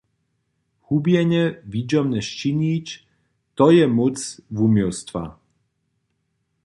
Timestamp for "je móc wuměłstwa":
3.77-5.23